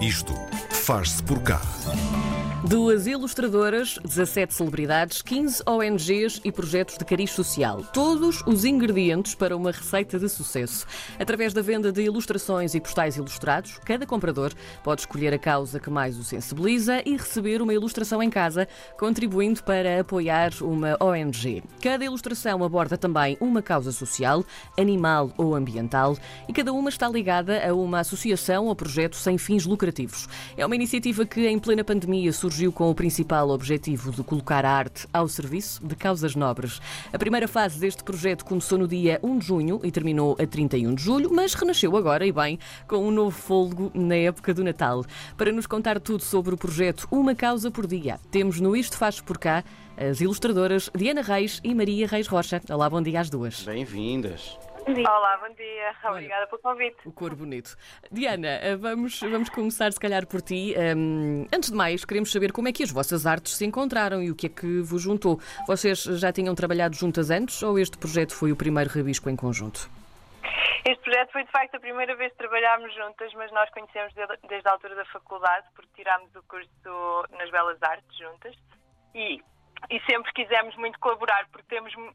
Isto 0.00 0.32
faz-se 0.70 1.20
por 1.24 1.42
cá. 1.42 1.60
Duas 2.66 3.06
ilustradoras, 3.06 4.00
17 4.04 4.52
celebridades, 4.52 5.22
15 5.22 5.62
ONGs 5.64 6.40
e 6.44 6.50
projetos 6.50 6.98
de 6.98 7.04
cariz 7.04 7.30
social. 7.30 7.84
Todos 7.92 8.42
os 8.44 8.64
ingredientes 8.64 9.32
para 9.36 9.56
uma 9.56 9.70
receita 9.70 10.18
de 10.18 10.28
sucesso. 10.28 10.84
Através 11.20 11.54
da 11.54 11.62
venda 11.62 11.92
de 11.92 12.02
ilustrações 12.02 12.74
e 12.74 12.80
postais 12.80 13.16
ilustrados, 13.16 13.78
cada 13.84 14.04
comprador 14.04 14.52
pode 14.82 15.02
escolher 15.02 15.32
a 15.32 15.38
causa 15.38 15.78
que 15.78 15.88
mais 15.88 16.18
o 16.18 16.24
sensibiliza 16.24 17.00
e 17.06 17.16
receber 17.16 17.62
uma 17.62 17.72
ilustração 17.72 18.20
em 18.20 18.28
casa, 18.28 18.66
contribuindo 18.98 19.62
para 19.62 20.00
apoiar 20.00 20.50
uma 20.60 20.96
ONG. 21.00 21.62
Cada 21.80 22.04
ilustração 22.04 22.64
aborda 22.64 22.98
também 22.98 23.38
uma 23.40 23.62
causa 23.62 23.92
social, 23.92 24.44
animal 24.76 25.32
ou 25.38 25.54
ambiental, 25.54 26.18
e 26.48 26.52
cada 26.52 26.72
uma 26.72 26.88
está 26.88 27.08
ligada 27.08 27.64
a 27.64 27.72
uma 27.72 28.00
associação 28.00 28.66
ou 28.66 28.74
projeto 28.74 29.14
sem 29.14 29.38
fins 29.38 29.64
lucrativos. 29.64 30.28
É 30.56 30.66
uma 30.66 30.74
iniciativa 30.74 31.24
que, 31.24 31.46
em 31.46 31.58
plena 31.60 31.84
pandemia, 31.84 32.32
surgiu 32.32 32.47
surgiu 32.48 32.72
com 32.72 32.88
o 32.88 32.94
principal 32.94 33.50
objetivo 33.50 34.10
de 34.10 34.24
colocar 34.24 34.64
a 34.64 34.70
arte 34.70 35.06
ao 35.12 35.28
serviço 35.28 35.86
de 35.86 35.94
causas 35.94 36.34
nobres. 36.34 36.80
A 37.12 37.18
primeira 37.18 37.46
fase 37.46 37.78
deste 37.78 38.02
projeto 38.02 38.42
começou 38.42 38.78
no 38.78 38.88
dia 38.88 39.20
1 39.22 39.38
de 39.38 39.46
junho 39.46 39.80
e 39.84 39.90
terminou 39.90 40.34
a 40.40 40.46
31 40.46 40.94
de 40.94 41.02
julho, 41.02 41.30
mas 41.30 41.52
renasceu 41.52 41.94
agora 41.94 42.26
e 42.26 42.32
bem 42.32 42.58
com 42.86 43.06
um 43.06 43.10
novo 43.10 43.38
fôlego 43.38 43.92
na 43.92 44.14
época 44.14 44.54
do 44.54 44.64
Natal. 44.64 45.04
Para 45.36 45.52
nos 45.52 45.66
contar 45.66 46.00
tudo 46.00 46.22
sobre 46.22 46.54
o 46.54 46.56
projeto 46.56 47.06
Uma 47.10 47.34
Causa 47.34 47.70
por 47.70 47.86
Dia, 47.86 48.18
temos 48.30 48.58
no 48.60 48.74
Isto 48.74 48.96
Faz 48.96 49.20
Por 49.20 49.36
Cá 49.36 49.62
as 49.94 50.22
ilustradoras 50.22 50.88
Diana 50.96 51.20
Reis 51.20 51.60
e 51.62 51.74
Maria 51.74 52.06
Reis 52.06 52.28
Rocha. 52.28 52.62
Olá, 52.70 52.88
bom 52.88 53.02
dia 53.02 53.20
às 53.20 53.28
duas. 53.28 53.62
Bem-vindas. 53.62 54.56
Olá, 54.88 55.36
bom 55.36 55.54
dia. 55.54 55.94
Obrigada 56.04 56.46
pelo 56.46 56.62
convite. 56.62 56.96
O 57.04 57.12
cor 57.12 57.34
bonito. 57.34 57.76
Diana, 58.10 58.48
eh, 58.48 58.74
vamos, 58.74 59.20
vamos 59.20 59.50
começar 59.50 59.92
se 59.92 60.00
calhar 60.00 60.26
por 60.26 60.40
ti. 60.40 60.74
Um, 60.96 61.46
antes 61.54 61.70
de 61.70 61.76
mais, 61.76 62.06
queremos 62.06 62.32
saber 62.32 62.52
como 62.52 62.68
é 62.68 62.72
que 62.72 62.82
as 62.82 62.90
vossas 62.90 63.26
artes 63.26 63.54
se 63.56 63.66
encontraram 63.66 64.22
e 64.22 64.30
o 64.30 64.34
que 64.34 64.46
é 64.46 64.48
que 64.48 64.80
vos 64.80 65.02
juntou. 65.02 65.38
Vocês 65.66 66.04
já 66.04 66.32
tinham 66.32 66.54
trabalhado 66.54 66.96
juntas 66.96 67.30
antes 67.30 67.62
ou 67.62 67.78
este 67.78 67.98
projeto 67.98 68.34
foi 68.34 68.50
o 68.50 68.56
primeiro 68.56 68.88
rabisco 68.88 69.28
em 69.28 69.36
conjunto? 69.36 69.90
Este 70.86 71.02
projeto 71.02 71.32
foi 71.32 71.44
de 71.44 71.50
facto 71.50 71.74
a 71.74 71.80
primeira 71.80 72.16
vez 72.16 72.32
que 72.32 72.38
trabalhámos 72.38 72.94
juntas, 72.94 73.30
mas 73.34 73.52
nós 73.52 73.68
conhecemos 73.70 74.14
desde 74.48 74.68
a 74.68 74.72
altura 74.72 74.94
da 74.94 75.04
faculdade, 75.04 75.66
porque 75.74 75.90
tirámos 75.96 76.34
o 76.34 76.42
curso 76.44 77.28
nas 77.36 77.50
Belas 77.50 77.82
Artes 77.82 78.16
juntas. 78.16 78.54
E 79.14 79.42
e 79.90 80.00
sempre 80.00 80.32
quisemos 80.32 80.76
muito 80.76 80.98
colaborar 80.98 81.46
porque 81.50 81.66
temos 81.68 81.94
uh, 81.94 82.10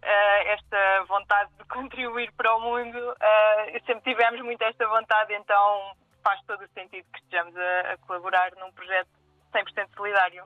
esta 0.45 1.03
vontade 1.08 1.50
de 1.58 1.66
contribuir 1.70 2.31
para 2.33 2.55
o 2.55 2.61
mundo 2.61 2.97
uh, 2.97 3.86
sempre 3.86 4.14
tivemos 4.14 4.42
muito 4.42 4.61
esta 4.64 4.88
vontade 4.88 5.33
então 5.33 5.95
faz 6.23 6.42
todo 6.45 6.64
o 6.64 6.67
sentido 6.70 7.05
que 7.11 7.20
estejamos 7.20 7.55
a, 7.55 7.94
a 7.94 7.97
colaborar 7.97 8.52
num 8.58 8.72
projeto 8.72 9.09
100% 9.53 9.95
solidário 9.95 10.44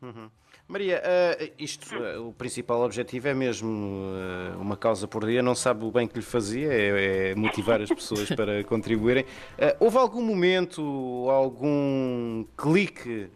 uhum. 0.00 0.30
Maria, 0.72 1.02
uh, 1.02 1.52
isto, 1.58 1.94
uh, 1.94 2.28
o 2.28 2.32
principal 2.32 2.80
objetivo 2.80 3.28
é 3.28 3.34
mesmo 3.34 3.68
uh, 3.68 4.58
uma 4.58 4.74
causa 4.74 5.06
por 5.06 5.26
dia, 5.26 5.42
não 5.42 5.54
sabe 5.54 5.84
o 5.84 5.90
bem 5.90 6.06
que 6.06 6.16
lhe 6.16 6.24
fazia, 6.24 6.72
é, 6.72 7.32
é 7.32 7.34
motivar 7.34 7.82
as 7.82 7.90
pessoas 7.90 8.30
para 8.34 8.64
contribuírem. 8.64 9.26
houve 9.78 9.98
algum 9.98 10.22
momento, 10.22 10.80
algum 11.28 12.44
clique 12.56 13.30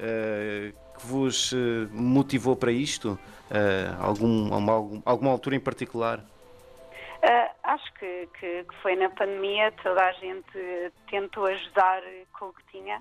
que 0.97 1.07
vos 1.07 1.53
eh, 1.53 1.89
motivou 1.93 2.57
para 2.57 2.73
isto? 2.73 3.19
Uh, 3.49 4.03
algum, 4.03 4.53
algum, 4.53 5.03
alguma 5.05 5.31
altura 5.31 5.55
em 5.55 5.61
particular? 5.61 6.19
Uh, 6.19 7.51
acho 7.63 7.93
que, 7.95 8.29
que, 8.39 8.65
que, 8.65 8.77
foi 8.83 8.97
na 8.97 9.09
pandemia, 9.11 9.73
toda 9.83 10.05
a 10.05 10.13
gente 10.13 10.93
tentou 11.09 11.47
ajudar 11.47 12.03
com 12.33 12.47
o 12.47 12.53
que 12.53 12.63
tinha. 12.73 12.99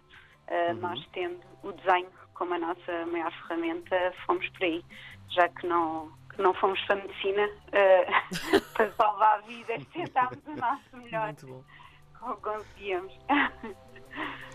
Uh, 0.48 0.74
uhum. 0.74 0.80
Nós, 0.82 1.04
tendo 1.14 1.40
o 1.64 1.72
desenho 1.72 2.10
como 2.36 2.54
a 2.54 2.60
nossa 2.60 3.06
maior 3.12 3.32
ferramenta, 3.48 4.14
fomos 4.28 4.48
por 4.50 4.64
aí, 4.64 4.86
já 5.30 5.50
que 5.50 5.66
não, 5.66 6.12
que 6.30 6.42
não 6.42 6.54
fomos 6.54 6.80
para 6.82 6.96
a 6.96 7.00
medicina 7.00 7.50
para 8.76 8.92
salvar 8.92 9.42
vidas, 9.44 9.84
tentámos 9.88 10.38
o 10.46 10.56
nosso 10.56 10.98
melhor. 10.98 11.26
Muito 11.26 11.48
bom. 11.48 11.64
Como 12.20 12.38
conseguíamos. 12.38 13.18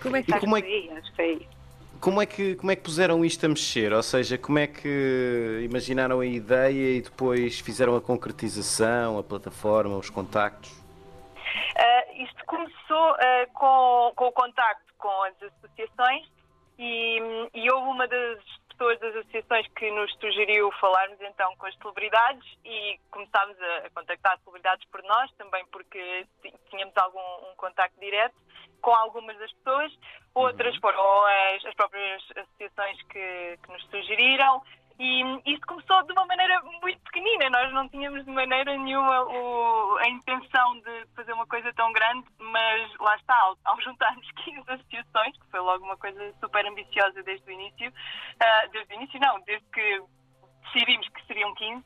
Como 0.03 0.17
é 0.17 0.23
que, 0.23 0.41
como 0.41 0.57
é 0.57 0.63
que... 0.63 0.91
Acho 0.91 1.11
que 1.11 1.17
foi 1.17 1.25
aí. 1.25 1.60
Como 2.01 2.23
é, 2.23 2.25
que, 2.25 2.57
como 2.57 2.73
é 2.73 2.77
que 2.77 2.83
puseram 2.83 3.23
isto 3.23 3.45
a 3.45 3.49
mexer? 3.49 3.93
Ou 3.93 4.03
seja, 4.03 4.39
como 4.39 4.59
é 4.59 4.67
que 4.67 5.61
imaginaram 5.63 6.21
a 6.21 6.27
ideia 6.27 6.97
e 6.97 7.03
depois 7.03 7.61
fizeram 7.61 7.95
a 7.95 8.01
concretização, 8.01 9.19
a 9.19 9.23
plataforma, 9.23 9.99
os 9.99 10.09
contactos? 10.09 10.71
Uh, 10.71 12.23
isto 12.23 12.43
começou 12.47 13.13
uh, 13.13 13.53
com, 13.53 14.13
com 14.17 14.27
o 14.29 14.33
contacto 14.33 14.95
com 14.97 15.23
as 15.25 15.35
associações 15.43 16.27
e, 16.79 17.19
e 17.53 17.71
houve 17.71 17.89
uma 17.89 18.09
das 18.09 18.39
pessoas 18.71 18.99
das 18.99 19.17
associações 19.17 19.67
que 19.77 19.91
nos 19.91 20.11
sugeriu 20.15 20.73
falarmos 20.81 21.21
então 21.21 21.55
com 21.57 21.67
as 21.67 21.77
celebridades 21.77 22.47
e 22.65 22.99
começámos 23.11 23.61
a, 23.61 23.87
a 23.87 23.91
contactar 23.91 24.39
celebridades 24.39 24.89
por 24.89 25.03
nós, 25.03 25.31
também 25.33 25.67
porque 25.67 26.27
tínhamos 26.71 26.97
algum 26.97 27.51
um 27.51 27.55
contacto 27.57 28.01
direto 28.01 28.35
com 28.81 28.95
algumas 28.95 29.39
das 29.39 29.53
pessoas, 29.53 29.93
outras 30.35 30.75
uhum. 30.75 30.81
foram 30.81 31.27
as, 31.27 31.65
as 31.65 31.75
próprias 31.75 32.23
associações 32.37 33.03
que, 33.03 33.59
que 33.63 33.73
nos 33.73 33.83
sugeriram. 33.87 34.63
E 35.03 35.23
isto 35.47 35.67
começou 35.67 36.03
de 36.03 36.13
uma 36.13 36.27
maneira 36.27 36.61
muito 36.83 37.01
pequenina, 37.05 37.49
nós 37.49 37.73
não 37.73 37.89
tínhamos 37.89 38.23
de 38.23 38.31
maneira 38.31 38.77
nenhuma 38.77 39.23
o, 39.23 39.97
a 39.97 40.07
intenção 40.09 40.79
de 40.81 41.07
fazer 41.17 41.33
uma 41.33 41.47
coisa 41.47 41.73
tão 41.73 41.91
grande, 41.91 42.27
mas 42.39 42.95
lá 42.99 43.17
está, 43.17 43.35
ao, 43.35 43.57
ao 43.65 43.81
juntarmos 43.81 44.31
15 44.45 44.61
associações, 44.69 45.39
que 45.39 45.51
foi 45.51 45.61
logo 45.61 45.83
uma 45.87 45.97
coisa 45.97 46.35
super 46.39 46.67
ambiciosa 46.67 47.23
desde 47.23 47.49
o 47.49 47.51
início, 47.51 47.89
uh, 47.89 48.71
desde 48.73 48.93
o 48.93 48.97
início 48.97 49.19
não, 49.21 49.41
desde 49.41 49.67
que 49.71 50.03
decidimos 50.65 51.09
que 51.09 51.27
seriam 51.27 51.55
15, 51.55 51.81
uh, 51.81 51.85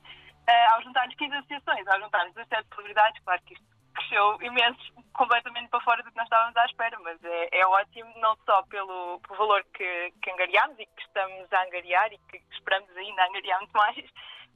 ah, 0.49 0.75
ao 0.75 0.83
juntarmos 0.83 1.15
15 1.15 1.35
associações, 1.37 1.87
ao 1.87 2.01
juntarmos 2.01 2.35
17 2.35 2.69
celebridades, 2.75 3.23
claro 3.23 3.43
que 3.47 3.55
isto 3.55 3.74
cresceu 3.95 4.39
imenso, 4.43 4.93
completamente 5.13 5.69
para 5.69 5.81
fora 5.81 6.03
do 6.03 6.11
que 6.11 6.17
nós 6.17 6.27
estávamos 6.27 6.57
à 6.57 6.67
espera, 6.67 6.99
mas 7.01 7.23
é, 7.25 7.49
é 7.53 7.67
ótimo 7.67 8.13
não 8.17 8.37
só 8.45 8.63
pelo, 8.65 9.21
pelo 9.21 9.39
valor 9.39 9.65
que, 9.73 10.13
que 10.23 10.31
angariámos 10.31 10.79
e 10.79 10.87
que 10.87 11.03
estamos 11.03 11.53
a 11.53 11.63
angariar 11.63 12.13
e 12.13 12.19
que 12.29 12.43
esperamos 12.53 12.91
ainda 12.97 13.27
angariar 13.27 13.59
muito 13.61 13.73
mais, 13.73 14.05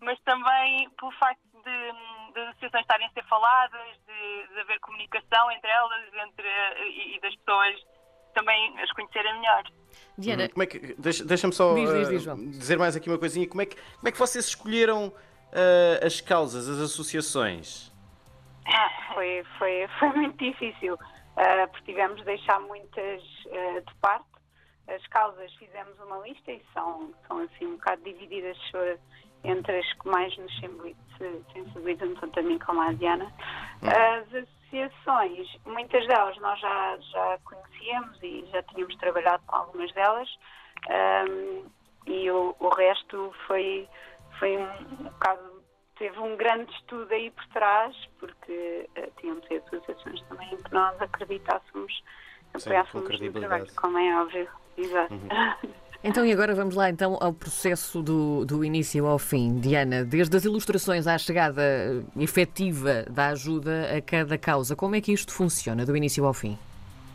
mas 0.01 0.19
também 0.21 0.91
pelo 0.91 1.13
facto 1.13 1.41
de, 1.65 2.33
de 2.33 2.41
as 2.41 2.49
associações 2.51 2.83
estarem 2.83 3.07
a 3.07 3.11
ser 3.11 3.25
faladas, 3.25 3.97
de, 4.07 4.55
de 4.55 4.61
haver 4.61 4.79
comunicação 4.81 5.51
entre 5.53 5.71
elas 5.71 6.15
entre, 6.15 6.49
e, 6.85 7.17
e 7.17 7.21
das 7.21 7.35
pessoas 7.37 7.75
também 8.35 8.79
as 8.81 8.91
conhecerem 8.93 9.35
melhor. 9.35 9.65
Diana, 10.17 10.45
hum, 10.45 10.49
como 10.51 10.63
é 10.63 10.67
que, 10.67 10.95
deixa, 10.99 11.25
deixa-me 11.25 11.53
só 11.53 11.75
diz, 11.75 11.91
diz, 11.91 12.09
diz, 12.09 12.27
uh, 12.27 12.37
dizer 12.51 12.79
mais 12.79 12.95
aqui 12.97 13.09
uma 13.09 13.19
coisinha. 13.19 13.49
Como 13.49 13.63
é 13.63 13.67
que, 13.67 13.77
como 13.77 14.09
é 14.09 14.13
que 14.13 14.19
vocês 14.19 14.47
escolheram 14.47 15.09
uh, 15.09 16.07
as 16.07 16.21
causas, 16.21 16.69
as 16.69 16.79
associações? 16.79 17.93
Foi, 19.15 19.45
foi, 19.59 19.89
foi 19.99 20.09
muito 20.11 20.37
difícil, 20.37 20.95
uh, 20.95 21.69
porque 21.71 21.93
tivemos 21.93 22.17
de 22.19 22.25
deixar 22.25 22.61
muitas 22.61 23.23
uh, 23.47 23.81
de 23.87 23.95
parte. 24.01 24.27
As 24.89 25.07
causas 25.09 25.53
fizemos 25.55 25.99
uma 26.01 26.19
lista 26.19 26.51
e 26.51 26.63
são, 26.73 27.13
são 27.27 27.39
assim 27.41 27.67
um 27.67 27.77
bocado 27.77 28.03
divididas 28.03 28.57
entre 29.45 29.79
as 29.79 29.93
que 29.93 30.09
mais 30.09 30.37
nos 30.39 30.53
sensibilizam, 31.53 32.15
tanto 32.15 32.41
a 32.41 32.43
mim 32.43 32.59
como 32.59 32.81
a 32.81 32.93
Diana. 32.93 33.27
Hum. 33.83 33.89
As 33.89 34.35
associações, 34.35 35.49
muitas 35.67 36.07
delas 36.07 36.37
nós 36.39 36.59
já, 36.61 36.97
já 36.99 37.39
conhecíamos 37.45 38.19
e 38.23 38.47
já 38.51 38.63
tínhamos 38.65 38.97
trabalhado 38.97 39.43
com 39.47 39.57
algumas 39.57 39.93
delas, 39.93 40.29
um, 40.89 41.65
e 42.07 42.31
o, 42.31 42.55
o 42.59 42.69
resto 42.71 43.35
foi, 43.47 43.89
foi 44.39 44.57
um 44.57 45.05
bocado 45.05 45.58
teve 45.99 46.19
um 46.19 46.37
grande 46.37 46.73
estudo 46.73 47.13
aí 47.13 47.31
por 47.31 47.47
trás, 47.49 47.95
porque 48.19 48.89
uh, 48.97 49.13
tínhamos 49.21 49.45
associações 49.45 50.23
também 50.29 50.57
que 50.57 50.73
nós 50.73 51.01
acreditássemos, 51.01 52.03
apoiássemos 52.55 53.21
no 53.21 53.33
trabalho, 53.33 53.67
como 53.77 53.99
é 53.99 54.23
óbvio. 54.23 54.49
Exato. 54.77 55.15
Uhum. 55.15 55.79
Então, 56.03 56.25
e 56.25 56.33
agora 56.33 56.55
vamos 56.55 56.77
lá 56.77 56.89
então 56.89 57.19
ao 57.21 57.33
processo 57.33 58.01
do, 58.01 58.45
do 58.45 58.65
início 58.65 59.05
ao 59.05 59.19
fim. 59.19 59.59
Diana, 59.59 60.05
desde 60.05 60.37
as 60.37 60.45
ilustrações 60.45 61.09
à 61.09 61.19
chegada 61.19 61.61
efetiva 62.17 63.03
da 63.11 63.31
ajuda 63.31 63.97
a 63.97 64.01
cada 64.01 64.39
causa, 64.39 64.77
como 64.77 64.95
é 64.95 65.01
que 65.01 65.13
isto 65.13 65.33
funciona, 65.33 65.85
do 65.85 65.97
início 65.97 66.25
ao 66.25 66.33
fim? 66.33 66.57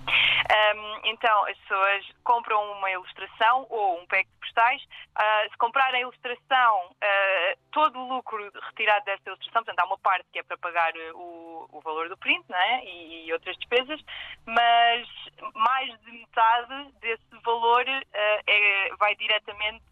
Um, 0.06 1.00
então, 1.06 1.46
as 1.46 1.58
pessoas 1.60 2.06
compram 2.26 2.62
uma 2.74 2.92
ilustração 2.92 3.66
ou 3.70 4.02
um 4.02 4.06
pack 4.06 4.28
de 4.28 4.40
postais. 4.42 4.82
Uh, 4.84 5.50
se 5.50 5.58
comprarem 5.58 6.00
a 6.00 6.02
ilustração, 6.02 6.90
uh, 6.92 7.33
todo 7.74 8.00
o 8.00 8.08
lucro 8.08 8.52
retirado 8.68 9.04
dessa 9.06 9.24
ilustração, 9.26 9.64
portanto, 9.64 9.80
há 9.80 9.86
uma 9.86 9.98
parte 9.98 10.26
que 10.32 10.40
é 10.40 10.44
para 10.44 10.58
pagar 10.58 10.94
o, 11.16 11.68
o 11.72 11.82
valor 11.82 12.08
do 12.08 12.18
print 12.18 12.46
é? 12.54 12.86
e, 12.86 13.26
e, 13.26 13.34
outras 13.34 13.58
despesas, 13.58 14.00
mas 14.46 15.08
mais 15.56 16.00
de 16.02 16.12
metade 16.12 16.92
desse 17.02 17.42
valor 17.44 17.84
uh, 17.88 18.44
é, 18.48 18.96
vai 18.98 19.16
diretamente 19.16 19.84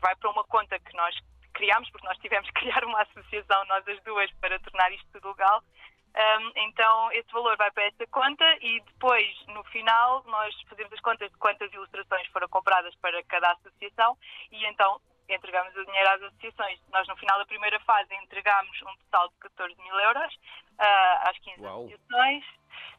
vai 0.00 0.14
para 0.16 0.30
uma 0.30 0.44
conta 0.44 0.78
que 0.78 0.96
nós 0.96 1.14
criámos, 1.54 1.90
porque 1.90 2.06
nós 2.06 2.18
tivemos 2.18 2.48
que 2.50 2.60
criar 2.60 2.84
uma 2.84 3.02
associação, 3.02 3.64
nós 3.66 3.86
as 3.86 4.02
duas, 4.02 4.30
para 4.40 4.58
tornar 4.60 4.92
isto 4.92 5.06
tudo 5.12 5.28
legal. 5.28 5.62
Um, 6.16 6.52
então, 6.56 7.12
esse 7.12 7.30
valor 7.32 7.56
vai 7.56 7.70
para 7.70 7.84
essa 7.84 8.06
conta 8.08 8.44
e 8.60 8.80
depois, 8.80 9.46
no 9.48 9.62
final, 9.64 10.24
nós 10.26 10.54
fazemos 10.68 10.92
as 10.92 11.00
contas 11.00 11.30
de 11.30 11.36
quantas 11.38 11.72
ilustrações 11.72 12.26
foram 12.28 12.48
compradas 12.48 12.94
para 12.96 13.22
cada 13.24 13.52
associação 13.52 14.16
e 14.50 14.64
então 14.66 15.00
entregamos 15.28 15.74
o 15.76 15.84
dinheiro 15.84 16.08
às 16.10 16.22
associações. 16.22 16.80
Nós, 16.90 17.06
no 17.08 17.16
final 17.16 17.38
da 17.38 17.46
primeira 17.46 17.78
fase, 17.80 18.14
entregamos 18.14 18.80
um 18.82 18.96
total 19.04 19.28
de 19.28 19.36
14 19.38 19.74
mil 19.82 19.98
euros 20.00 20.34
uh, 20.34 21.28
às 21.28 21.38
15 21.38 21.60
Uau. 21.60 21.86
associações. 21.86 22.44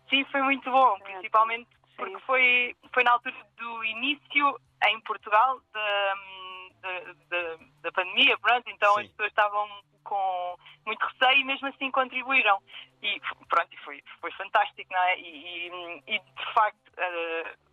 Sim, 0.10 0.26
foi 0.26 0.42
muito 0.42 0.70
bom, 0.72 1.00
principalmente 1.00 1.70
porque 1.96 2.20
foi, 2.20 2.76
foi 2.94 3.04
na 3.04 3.12
altura 3.12 3.36
do 3.58 3.84
início 3.84 4.60
em 4.88 5.00
Portugal 5.02 5.60
da, 5.74 6.14
da, 6.82 7.14
da, 7.30 7.58
da 7.82 7.92
pandemia, 7.92 8.38
pronto, 8.40 8.70
então 8.70 8.94
Sim. 8.96 9.02
as 9.02 9.08
pessoas 9.10 9.28
estavam 9.30 9.70
com 10.04 10.58
muito 10.86 11.06
receio 11.06 11.42
e 11.42 11.44
mesmo 11.44 11.68
assim 11.68 11.92
contribuíram. 11.92 12.60
E 13.02 13.20
pronto, 13.48 13.78
foi, 13.84 14.02
foi 14.22 14.32
fantástico, 14.32 14.92
não 14.92 15.02
é? 15.04 15.20
E, 15.20 15.68
e- 15.68 16.04
e, 16.08 16.20
de 16.20 16.54
facto 16.54 16.80
o- 16.98 17.69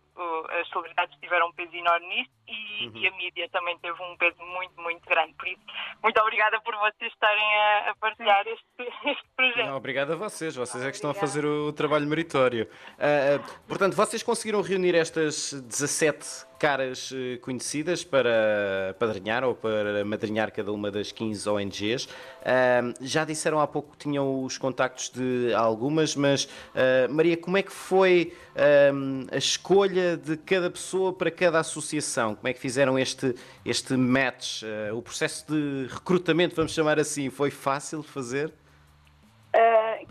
as 0.49 0.67
celebridades 0.69 1.17
tiveram 1.19 1.47
um 1.47 1.53
peso 1.53 1.75
enorme 1.75 2.07
nisso 2.07 2.31
e, 2.47 2.91
e 2.99 3.07
a 3.07 3.11
mídia 3.11 3.49
também 3.49 3.77
teve 3.79 4.01
um 4.01 4.17
peso 4.17 4.41
muito, 4.43 4.81
muito 4.81 5.07
grande. 5.07 5.33
Por 5.33 5.47
isso, 5.47 5.61
muito 6.01 6.19
obrigada 6.21 6.59
por 6.61 6.75
vocês 6.75 7.11
estarem 7.11 7.55
a, 7.55 7.91
a 7.91 7.95
partilhar 7.95 8.47
este, 8.47 8.65
este. 9.05 9.26
Não, 9.55 9.77
obrigado 9.77 10.11
a 10.13 10.15
vocês, 10.15 10.55
vocês 10.55 10.83
é 10.83 10.89
que 10.89 10.95
estão 10.95 11.09
a 11.09 11.13
fazer 11.13 11.45
o 11.45 11.71
trabalho 11.71 12.07
meritório. 12.07 12.67
Ah, 12.99 13.39
ah, 13.39 13.49
portanto, 13.67 13.95
vocês 13.95 14.21
conseguiram 14.23 14.61
reunir 14.61 14.95
estas 14.95 15.53
17 15.53 16.47
caras 16.57 17.13
eh, 17.13 17.37
conhecidas 17.37 18.03
para 18.03 18.95
padrinhar 18.97 19.43
ou 19.43 19.53
para 19.53 20.03
madrinhar 20.03 20.51
cada 20.51 20.71
uma 20.71 20.89
das 20.89 21.11
15 21.11 21.47
ONGs. 21.47 22.09
Ah, 22.43 22.93
já 22.99 23.23
disseram 23.23 23.59
há 23.59 23.67
pouco 23.67 23.91
que 23.91 23.97
tinham 23.97 24.43
os 24.43 24.57
contactos 24.57 25.09
de 25.09 25.53
algumas, 25.53 26.15
mas 26.15 26.49
ah, 26.75 27.07
Maria, 27.09 27.37
como 27.37 27.57
é 27.57 27.61
que 27.61 27.71
foi 27.71 28.33
ah, 28.55 28.91
a 29.31 29.37
escolha 29.37 30.17
de 30.17 30.35
cada 30.37 30.69
pessoa 30.69 31.13
para 31.13 31.29
cada 31.29 31.59
associação? 31.59 32.35
Como 32.35 32.47
é 32.47 32.53
que 32.53 32.59
fizeram 32.59 32.97
este, 32.97 33.35
este 33.63 33.95
match? 33.95 34.63
Ah, 34.63 34.93
o 34.93 35.01
processo 35.01 35.45
de 35.47 35.87
recrutamento, 35.93 36.55
vamos 36.55 36.73
chamar 36.73 36.99
assim, 36.99 37.29
foi 37.29 37.51
fácil 37.51 38.01
de 38.01 38.07
fazer? 38.07 38.51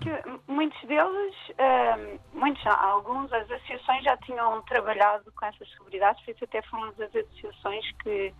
Que 0.00 0.10
muitos 0.52 0.80
deles, 0.82 1.34
uh, 1.50 2.20
muitos 2.32 2.62
não, 2.64 2.72
alguns, 2.72 3.32
as 3.32 3.50
associações 3.50 4.04
já 4.04 4.16
tinham 4.18 4.60
trabalhado 4.62 5.32
com 5.32 5.46
essas 5.46 5.68
celebridades, 5.72 6.22
por 6.24 6.30
isso 6.32 6.44
até 6.44 6.62
foram 6.62 6.84
as 6.84 7.00
associações 7.00 7.92
que, 8.02 8.34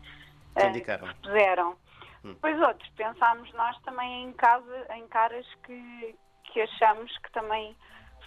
uh, 0.56 0.67
indicaram. 0.67 1.08
que 1.08 1.14
puseram. 1.20 1.76
Depois 2.23 2.61
outros, 2.61 2.88
pensámos 2.97 3.53
nós 3.53 3.79
também 3.82 4.25
em, 4.25 4.32
casa, 4.32 4.87
em 4.97 5.06
caras 5.06 5.47
que, 5.64 6.17
que 6.44 6.61
achamos 6.61 7.17
que 7.19 7.31
também 7.32 7.76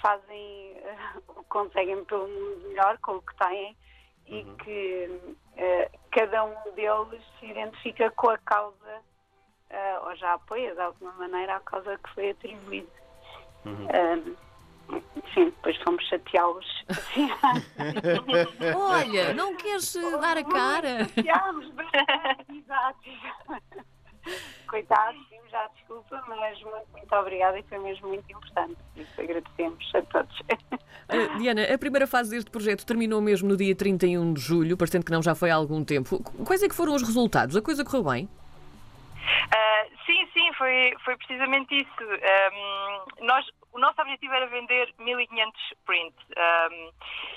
fazem, 0.01 0.77
uh, 1.35 1.43
conseguem 1.49 2.03
pelo 2.05 2.27
mundo 2.27 2.67
melhor 2.69 2.97
com 2.99 3.13
o 3.13 3.21
que 3.21 3.35
têm 3.35 3.75
e 4.25 4.43
que 4.63 5.21
uh, 5.25 5.99
cada 6.11 6.45
um 6.45 6.71
deles 6.75 7.21
se 7.39 7.47
identifica 7.47 8.09
com 8.11 8.29
a 8.29 8.37
causa 8.37 9.01
uh, 9.71 10.07
ou 10.07 10.15
já 10.15 10.33
apoia 10.33 10.73
de 10.73 10.81
alguma 10.81 11.11
maneira 11.13 11.57
a 11.57 11.59
causa 11.59 11.97
que 11.97 12.13
foi 12.13 12.29
atribuída. 12.31 12.99
Um, 13.65 14.35
enfim, 15.17 15.45
depois 15.45 15.77
fomos 15.83 16.03
chateá-los. 16.07 16.85
Olha, 18.75 19.33
não 19.33 19.55
queres 19.55 19.95
eh, 19.95 20.17
dar 20.17 20.37
a 20.37 20.43
cara? 20.43 21.07
chateámos 21.15 21.65
exato. 22.49 22.99
Coitados, 24.67 25.29
já 25.49 25.67
desculpa, 25.75 26.23
mas 26.27 26.61
muito, 26.61 26.85
muito 26.93 27.15
obrigada 27.15 27.57
e 27.59 27.63
foi 27.63 27.79
mesmo 27.79 28.07
muito 28.07 28.31
importante. 28.31 28.77
Por 28.93 29.01
isso 29.01 29.21
agradecemos 29.21 29.91
a 29.95 30.01
todos. 30.03 30.39
Eh, 31.09 31.37
Diana, 31.39 31.63
a 31.73 31.77
primeira 31.77 32.05
fase 32.05 32.29
deste 32.31 32.51
projeto 32.51 32.85
terminou 32.85 33.21
mesmo 33.21 33.49
no 33.49 33.57
dia 33.57 33.75
31 33.75 34.33
de 34.33 34.41
julho, 34.41 34.77
parecendo 34.77 35.05
que 35.05 35.11
não 35.11 35.21
já 35.23 35.33
foi 35.33 35.49
há 35.49 35.55
algum 35.55 35.83
tempo. 35.83 36.21
Quais 36.45 36.61
é 36.61 36.69
que 36.69 36.75
foram 36.75 36.93
os 36.93 37.01
resultados? 37.01 37.55
A 37.55 37.61
coisa 37.61 37.83
correu 37.83 38.03
bem? 38.03 38.29
Ah, 39.51 39.85
sim, 40.09 40.27
sim, 40.33 40.53
foi, 40.53 40.95
foi 41.05 41.15
precisamente 41.17 41.75
isso. 41.75 42.03
Ahm, 42.03 43.25
nós, 43.25 43.45
o 43.71 43.79
nosso 43.79 44.01
objetivo 44.01 44.33
era 44.33 44.47
vender 44.47 44.91
1500 44.97 45.61
prints 45.85 46.25
ahm, 46.35 46.89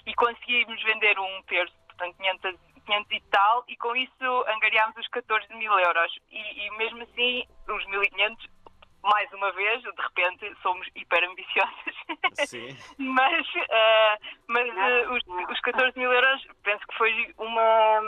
e 0.07 0.15
conseguimos 0.15 0.83
vender 0.83 1.19
um 1.19 1.43
terço, 1.43 1.75
portanto 1.87 2.17
500, 2.17 2.61
500 2.87 3.13
e 3.13 3.21
tal, 3.31 3.65
e 3.69 3.77
com 3.77 3.95
isso 3.95 4.45
angariámos 4.49 4.97
os 4.97 5.09
14 5.09 5.55
mil 5.55 5.73
euros. 5.79 6.19
E, 6.31 6.67
e 6.67 6.71
mesmo 6.79 7.03
assim, 7.03 7.45
os 7.69 7.87
1500, 7.87 8.49
mais 9.03 9.33
uma 9.33 9.51
vez, 9.53 9.83
de 9.83 9.91
repente, 10.01 10.55
somos 10.63 10.87
hiper 10.95 11.25
ambiciosos. 11.29 11.97
Sim. 12.49 12.69
mas 12.99 13.47
ah, 13.71 14.17
mas 14.49 14.69
ah, 14.77 15.13
os, 15.13 15.51
os 15.51 15.61
14 15.61 15.99
mil 15.99 16.13
euros 16.13 16.47
penso 16.63 16.87
que 16.87 16.97
foi 16.97 17.35
uma 17.39 18.01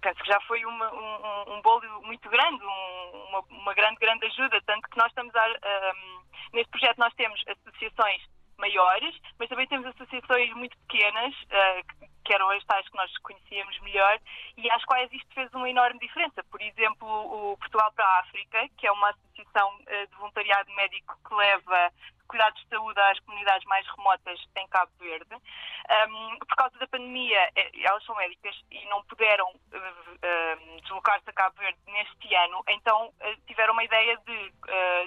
penso 0.00 0.16
que 0.22 0.30
já 0.30 0.40
foi 0.42 0.64
uma, 0.64 0.92
um, 0.92 1.54
um- 1.54 1.62
bolo 1.62 2.02
muito 2.02 2.28
grande 2.28 2.62
um- 2.64 3.24
uma, 3.28 3.40
uma 3.50 3.74
grande 3.74 3.96
grande 3.96 4.26
ajuda 4.26 4.60
tanto 4.66 4.88
que 4.88 4.96
nós 4.98 5.08
estamos 5.08 5.34
a, 5.34 5.46
hum, 5.48 6.22
neste 6.52 6.70
projeto 6.70 6.98
nós 6.98 7.12
temos 7.14 7.42
associações 7.48 8.22
maiores 8.58 9.14
mas 9.38 9.48
também 9.48 9.66
temos 9.66 9.86
associações 9.86 10.52
muito 10.54 10.76
pequenas 10.86 11.34
ah, 11.50 11.80
que- 11.82 11.97
que 12.28 12.34
eram 12.34 12.50
as 12.50 12.62
tais 12.64 12.86
que 12.86 12.96
nós 12.98 13.10
conhecíamos 13.22 13.80
melhor 13.80 14.20
e 14.58 14.70
às 14.70 14.84
quais 14.84 15.10
isto 15.10 15.34
fez 15.34 15.50
uma 15.54 15.68
enorme 15.68 15.98
diferença. 15.98 16.44
Por 16.50 16.60
exemplo, 16.60 17.08
o 17.08 17.56
Portugal 17.56 17.90
para 17.92 18.04
a 18.04 18.20
África, 18.20 18.68
que 18.76 18.86
é 18.86 18.92
uma 18.92 19.08
associação 19.08 19.74
eh, 19.86 20.04
de 20.04 20.14
voluntariado 20.16 20.70
médico 20.74 21.16
que 21.26 21.34
leva 21.34 21.90
cuidados 22.28 22.62
de 22.62 22.68
saúde 22.68 23.00
às 23.00 23.18
comunidades 23.20 23.66
mais 23.66 23.86
remotas 23.96 24.38
em 24.56 24.68
Cabo 24.68 24.92
Verde. 24.98 25.34
Um, 25.34 26.38
por 26.40 26.54
causa 26.54 26.78
da 26.78 26.86
pandemia, 26.86 27.50
eh, 27.56 27.70
elas 27.82 28.04
são 28.04 28.14
médicas 28.16 28.54
e 28.70 28.84
não 28.90 29.02
puderam 29.04 29.50
eh, 29.72 29.92
eh, 30.20 30.56
deslocar-se 30.82 31.30
a 31.30 31.32
Cabo 31.32 31.56
Verde 31.56 31.78
neste 31.86 32.34
ano, 32.34 32.62
então 32.68 33.10
eh, 33.20 33.36
tiveram 33.46 33.72
uma 33.72 33.84
ideia 33.84 34.18
de 34.18 34.52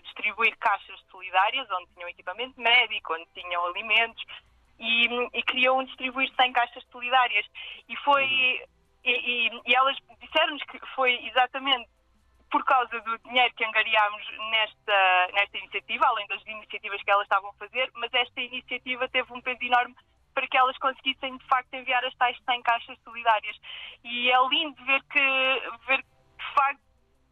distribuir 0.02 0.58
caixas 0.58 1.00
solidárias, 1.12 1.70
onde 1.70 1.94
tinham 1.94 2.10
equipamento 2.10 2.60
médico, 2.60 3.14
onde 3.14 3.28
tinham 3.36 3.64
alimentos, 3.68 4.26
e, 4.82 5.06
e 5.34 5.44
queriam 5.44 5.84
distribuir 5.86 6.30
100 6.36 6.52
caixas 6.54 6.84
solidárias. 6.92 7.46
E 7.88 7.96
foi. 7.98 8.26
E, 9.04 9.12
e- 9.12 9.62
e 9.66 9.74
elas 9.76 9.98
disseram-nos 10.20 10.64
que 10.64 10.80
foi 10.96 11.14
exatamente 11.26 11.90
por 12.52 12.64
causa 12.66 13.00
do 13.02 13.18
dinheiro 13.20 13.54
que 13.56 13.64
angariámos 13.64 14.22
nesta, 14.52 15.28
nesta 15.34 15.58
iniciativa, 15.58 16.06
além 16.06 16.28
das 16.28 16.42
iniciativas 16.46 17.02
que 17.02 17.10
elas 17.10 17.24
estavam 17.24 17.50
a 17.50 17.54
fazer, 17.54 17.90
mas 17.96 18.14
esta 18.14 18.42
iniciativa 18.42 19.08
teve 19.08 19.34
um 19.34 19.42
peso 19.42 19.64
enorme 19.64 19.96
para 20.34 20.48
que 20.48 20.58
elas 20.58 20.78
conseguissem 20.78 21.38
de 21.38 21.46
facto 21.48 21.74
enviar 21.74 22.04
as 22.06 22.14
tais 22.16 22.38
100 22.44 22.62
caixas 22.62 22.98
solidárias. 23.04 23.58
E 24.04 24.30
é 24.30 24.48
lindo 24.50 24.84
ver 24.86 25.02
que, 25.04 25.20
ver 25.88 26.04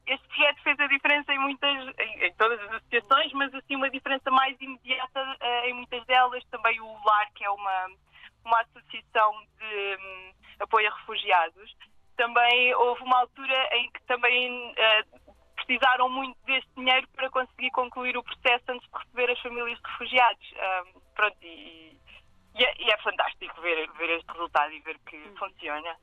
este 0.09 0.27
projeto 0.27 0.63
fez 0.63 0.79
a 0.79 0.87
diferença 0.87 1.31
em 1.31 1.39
muitas, 1.39 1.99
em, 1.99 2.25
em 2.25 2.33
todas 2.33 2.59
as 2.61 2.73
associações, 2.73 3.31
mas 3.33 3.53
assim 3.53 3.75
uma 3.75 3.89
diferença 3.89 4.31
mais 4.31 4.59
imediata 4.59 5.37
eh, 5.39 5.69
em 5.69 5.73
muitas 5.73 6.03
delas. 6.05 6.43
Também 6.45 6.81
o 6.81 6.91
LAR, 7.05 7.31
que 7.35 7.45
é 7.45 7.49
uma, 7.51 7.87
uma 8.43 8.61
associação 8.61 9.31
de 9.59 9.97
hum, 9.99 10.33
apoio 10.59 10.91
a 10.91 10.95
refugiados. 10.95 11.75
Também 12.17 12.73
houve 12.75 13.03
uma 13.03 13.19
altura 13.19 13.77
em 13.77 13.89
que 13.91 14.01
também 14.07 14.73
eh, 14.75 15.03
precisaram 15.55 16.09
muito 16.09 16.37
deste 16.45 16.69
dinheiro 16.75 17.07
para 17.09 17.29
conseguir 17.29 17.69
concluir 17.69 18.17
o 18.17 18.23
processo 18.23 18.63
antes 18.69 18.89
de 18.89 18.97
receber 18.97 19.31
as 19.31 19.39
famílias 19.41 19.79
de 19.79 19.91
refugiados. 19.91 20.53
Hum, 20.55 21.01
pronto, 21.13 21.37
e, 21.43 21.95
e 22.55 22.63
é, 22.63 22.73
e 22.79 22.89
é 22.89 22.97
fantástico 22.97 23.61
ver, 23.61 23.87
ver 23.91 24.09
este 24.17 24.31
resultado 24.31 24.73
e 24.73 24.79
ver 24.79 24.97
que 25.05 25.17
funciona. 25.37 25.95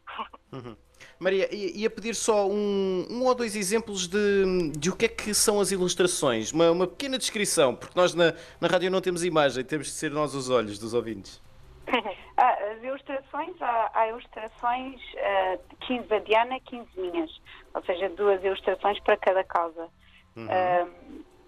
Maria, 1.18 1.48
i- 1.54 1.80
ia 1.82 1.90
pedir 1.90 2.14
só 2.14 2.46
um, 2.48 3.06
um 3.10 3.24
ou 3.24 3.34
dois 3.34 3.54
exemplos 3.56 4.06
de, 4.06 4.70
de 4.78 4.90
o 4.90 4.96
que 4.96 5.04
é 5.06 5.08
que 5.08 5.32
são 5.34 5.60
as 5.60 5.70
ilustrações. 5.70 6.52
Uma, 6.52 6.70
uma 6.70 6.86
pequena 6.86 7.18
descrição, 7.18 7.74
porque 7.74 7.98
nós 7.98 8.14
na, 8.14 8.32
na 8.60 8.68
rádio 8.68 8.90
não 8.90 9.00
temos 9.00 9.24
imagem, 9.24 9.64
temos 9.64 9.86
de 9.88 9.92
ser 9.94 10.10
nós 10.10 10.34
os 10.34 10.48
olhos 10.50 10.78
dos 10.78 10.94
ouvintes. 10.94 11.40
Ah, 12.38 12.52
as 12.70 12.82
ilustrações, 12.82 13.56
há, 13.62 13.90
há 13.94 14.08
ilustrações, 14.08 15.00
ah, 15.16 15.58
15 15.86 16.06
da 16.06 16.18
Diana, 16.18 16.60
15 16.66 16.86
minhas, 17.00 17.30
ou 17.72 17.82
seja, 17.86 18.10
duas 18.10 18.44
ilustrações 18.44 19.00
para 19.00 19.16
cada 19.16 19.42
causa. 19.42 19.88
Ah, 20.36 20.86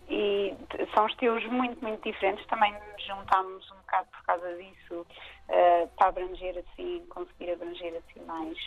e 0.09 0.55
t- 0.71 0.89
são 0.95 1.07
estilos 1.07 1.45
muito, 1.45 1.79
muito 1.85 2.03
diferentes. 2.03 2.47
Também 2.47 2.73
nos 2.73 3.05
juntámos 3.07 3.71
um 3.71 3.77
bocado 3.77 4.09
por 4.11 4.23
causa 4.25 4.49
disso, 4.57 5.07
ah, 5.49 5.87
para 5.97 6.09
abranger 6.09 6.59
assim, 6.59 7.05
conseguir 7.11 7.53
abranger 7.53 7.95
assim 7.97 8.25
mais, 8.27 8.59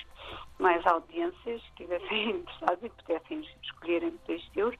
mais 0.60 0.86
audiências 0.86 1.62
que 1.76 1.84
estivessem 1.84 2.30
interessados 2.42 2.84
e 2.84 2.90
pudessem 2.90 3.48
escolher 3.64 4.04
entre 4.04 4.20
dois 4.28 4.42
estilos. 4.42 4.76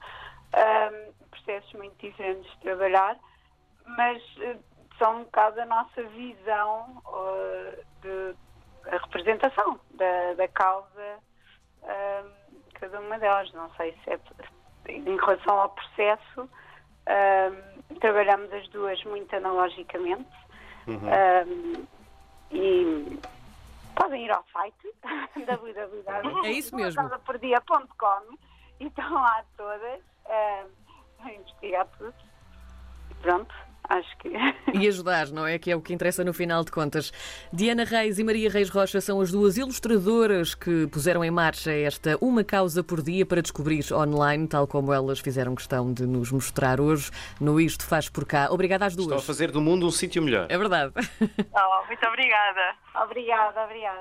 Ah, 0.54 0.90
processos 1.30 1.72
muito 1.74 1.96
diferentes 1.98 2.50
de 2.52 2.60
trabalhar 2.60 3.18
mas 3.86 4.22
eh, 4.40 4.56
são 4.98 5.20
um 5.20 5.24
bocado 5.24 5.60
a 5.60 5.66
nossa 5.66 6.02
visão 6.02 7.02
eh, 7.06 7.84
de 8.02 8.34
a 8.88 8.98
representação 8.98 9.78
da, 9.92 10.34
da 10.34 10.48
causa 10.48 11.18
eh, 11.84 12.24
cada 12.74 13.00
uma 13.00 13.18
delas. 13.18 13.52
Não 13.52 13.70
sei 13.74 13.96
se 14.04 14.10
é 14.10 14.20
em 14.88 15.16
relação 15.16 15.60
ao 15.60 15.70
processo, 15.70 16.50
eh, 17.06 17.50
trabalhamos 18.00 18.52
as 18.52 18.68
duas 18.68 19.02
muito 19.04 19.34
analogicamente. 19.34 20.28
Uhum. 20.86 20.98
Um, 21.08 21.86
e 22.50 23.18
podem 23.94 24.24
ir 24.24 24.30
ao 24.30 24.44
site 24.52 24.94
www. 25.46 26.46
É 26.46 26.50
isso 26.50 26.74
mesmo. 26.74 27.00
causapordia.com 27.00 28.36
e 28.80 28.86
estão 28.86 29.14
lá 29.14 29.44
todas 29.56 30.00
um, 30.26 31.24
a 31.24 31.32
investigar 31.32 31.86
tudo. 31.98 32.14
E 33.10 33.14
pronto, 33.14 33.54
acho 33.88 34.16
que. 34.18 34.28
E 34.74 34.86
ajudar, 34.88 35.28
não 35.28 35.46
é? 35.46 35.58
Que 35.58 35.70
é 35.70 35.76
o 35.76 35.80
que 35.80 35.92
interessa 35.92 36.24
no 36.24 36.32
final 36.32 36.64
de 36.64 36.70
contas. 36.70 37.12
Diana 37.52 37.84
Reis 37.84 38.18
e 38.18 38.24
Maria 38.24 38.50
Reis 38.50 38.68
Rocha 38.68 39.00
são 39.00 39.20
as 39.20 39.30
duas 39.30 39.56
ilustradoras 39.56 40.54
que 40.54 40.86
puseram 40.86 41.24
em 41.24 41.30
marcha 41.30 41.70
esta 41.72 42.16
Uma 42.20 42.44
Causa 42.44 42.82
por 42.82 43.02
Dia 43.02 43.26
para 43.26 43.42
descobrir 43.42 43.84
online, 43.92 44.46
tal 44.46 44.66
como 44.66 44.92
elas 44.92 45.20
fizeram 45.20 45.54
questão 45.54 45.92
de 45.92 46.06
nos 46.06 46.30
mostrar 46.30 46.80
hoje 46.80 47.10
no 47.40 47.60
Isto 47.60 47.84
Faz 47.84 48.08
Por 48.08 48.24
Cá. 48.24 48.48
Obrigada 48.50 48.86
às 48.86 48.94
duas. 48.94 49.06
Estão 49.06 49.18
a 49.18 49.22
fazer 49.22 49.50
do 49.50 49.60
mundo 49.60 49.86
um 49.86 49.90
sítio 49.90 50.22
melhor. 50.22 50.46
É 50.48 50.58
verdade. 50.58 50.92
Oh, 51.20 51.86
muito 51.86 52.06
obrigada. 52.06 52.74
Obrigada, 52.94 53.64
obrigada. 53.64 54.00